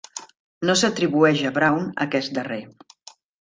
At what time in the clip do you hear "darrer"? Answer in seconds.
2.39-2.59